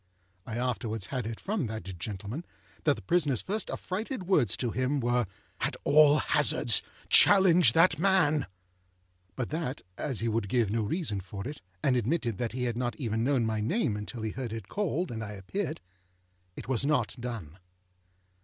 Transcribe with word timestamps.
I 0.47 0.57
afterwards 0.57 1.05
had 1.05 1.27
it 1.27 1.39
from 1.39 1.67
that 1.67 1.83
gentleman, 1.99 2.43
that 2.85 2.95
the 2.95 3.03
prisonerâs 3.03 3.43
first 3.43 3.69
affrighted 3.69 4.23
words 4.23 4.57
to 4.57 4.71
him 4.71 4.99
were, 4.99 5.27
â_At 5.59 5.75
all 5.83 6.19
hazards_, 6.21 6.81
challenge 7.07 7.73
that 7.73 7.99
man!â 7.99 8.47
But 9.35 9.51
that, 9.51 9.83
as 9.99 10.19
he 10.21 10.27
would 10.27 10.49
give 10.49 10.71
no 10.71 10.81
reason 10.81 11.19
for 11.19 11.47
it, 11.47 11.61
and 11.83 11.95
admitted 11.95 12.39
that 12.39 12.53
he 12.53 12.63
had 12.63 12.77
not 12.77 12.95
even 12.95 13.23
known 13.23 13.45
my 13.45 13.59
name 13.61 13.95
until 13.95 14.23
he 14.23 14.31
heard 14.31 14.51
it 14.53 14.67
called 14.67 15.11
and 15.11 15.23
I 15.23 15.33
appeared, 15.33 15.79
it 16.55 16.67
was 16.67 16.83
not 16.83 17.15
done. 17.19 17.59